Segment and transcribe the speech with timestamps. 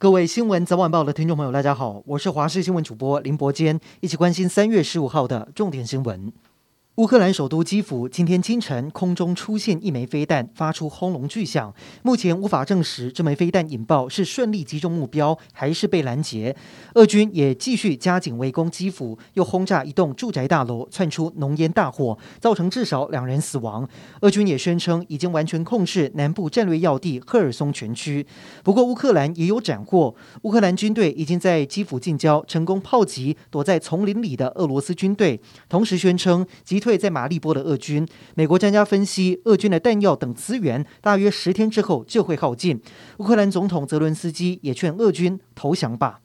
[0.00, 6.32] 各位新闻早晚报的听众朋友，大家好，我是华视新闻主播林伯坚，一起关心三月十五号的重点新闻。
[6.98, 11.72] 乌克兰首都基辅今天清晨空中出现一枚飞弹，发出轰隆巨响。
[12.02, 16.56] 目前无法证实这枚飞弹引爆是顺利击中目标，还是被拦截。
[16.94, 23.88] 俄军也继续加紧围攻基辅，又轰炸一栋住宅大楼，窜出浓烟大火，造成至少两人死亡。
[24.22, 28.26] 俄军也宣称已经完全控制南部战略要地赫尔松全区。
[28.64, 30.12] 不过乌克兰也有斩获，
[30.42, 42.80] 乌克兰军队已经在基辅近郊成功炮击躲在丛林里的俄罗斯军队，同时宣称击退在马利波的俄军，美国专家分析，俄军的弹药等资源大约十天之后就会耗尽。
[43.18, 46.20] 乌克兰总统泽伦斯基也劝俄军投降吧。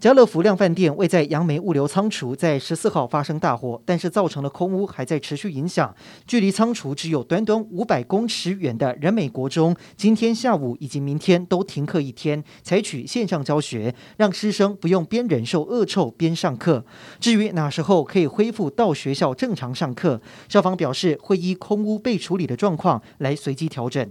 [0.00, 5.92] 家乐福量贩店位在杨梅物流仓储，在十四号发生大火，但是造成的空屋还在持续影响。
[6.24, 16.84] 距离仓储只有短短五百公尺远的人美国中，今天下午以及明天都停课一天，采取线上教学，让师生不用边忍受恶臭边上课。
[17.18, 24.08] 至于哪时候可以恢复到学校正常上课，校方表示会依空屋被处理的状况来随机调整。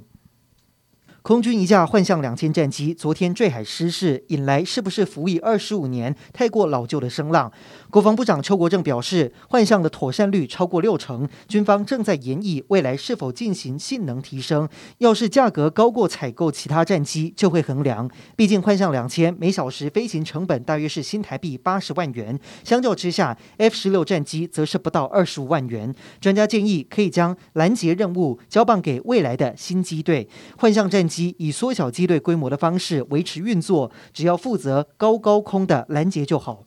[1.27, 7.51] 空军一架幻象两千战机昨天坠海失事，引来是不是服役二十五年太过老旧的声浪。
[7.89, 14.69] 国防部长邱国正表示，幻象的妥善率超过六成，军方正在研议未来是否进行性能提升。
[14.99, 18.09] 要是价格高过采购其他战机，就会衡量。
[18.37, 25.93] 毕竟幻象两千每小时飞行成本大约是新台币八十万元，相较之下，F 十六战机则是不到二十五万元。
[26.21, 30.29] 专家建议可以将拦截任务交棒给未来的新机队。
[30.57, 31.16] 幻象战机。
[31.17, 36.63] 机以缩小机队规模的方式维持运作，只要负责高高空的拦截就好。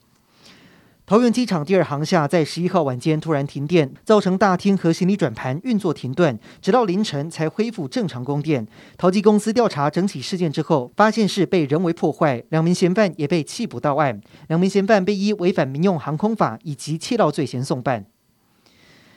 [1.07, 8.67] 桃园机场第二航厦在十一号晚间突然停电，造成大厅和行李转盘运作停顿，直到凌晨才恢复正常供电。
[8.97, 18.07] 桃机公司调查整起事件之后，发现是被人为破坏，两名嫌犯也被弃捕到案，两名嫌犯被依违反民用航空法以及窃盗罪嫌送办。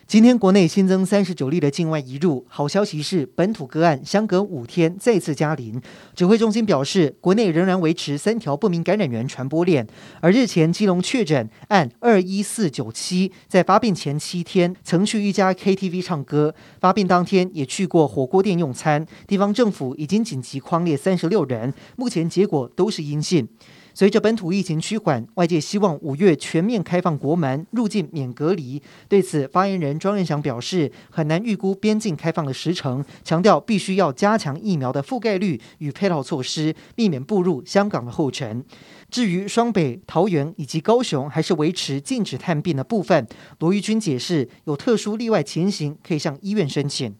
[0.05, 5.81] 今天国内新增三十九例的境外移入，好消息是本土个案相隔五天再次加零。
[6.13, 9.87] 指挥中心表示，国内仍然维持三条不明感染源传播链。
[10.19, 19.03] 而日前基隆确诊案二一四九七，在发病前七天曾去一家 KTV 唱歌，发病当天也去过火锅店用餐。
[19.25, 23.47] 地方政府已经紧急框列三十六人，目前结果都是阴性。
[23.95, 28.81] 随着本土疫情趋缓，外界希望五月全面开放国门，入境免隔离。
[29.07, 38.65] 对此，发言人庄人祥表示，很难预估边境开放的时程，强调必须要加强疫苗的覆盖率与配套措施，避免步入香港的后尘。
[39.11, 43.27] 至于双北、桃园以及高雄，还是维持禁止探病的部分，
[43.59, 47.13] 罗玉军解释，有特殊例外情形可以向医院申请。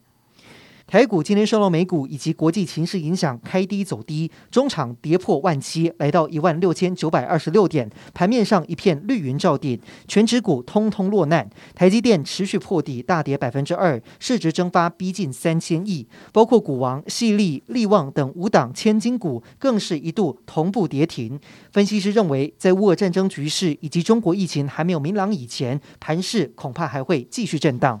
[0.86, 11.48] 台股今天受到美股以及国际情势影响，开低走低，中场跌破万七，来到一万六千九百二十六点，盘面上一片绿云罩顶，权值股通通落难。
[11.74, 21.40] 台积电持续破底，大跌百分之二，市值蒸发逼近三千亿，包括股王细力、力旺等五档千金股更是一度同步跌停。
[21.72, 28.00] 分析师认为，在乌俄战争局势以及中国疫情还没有明朗以前，盘势恐怕还会继续震荡。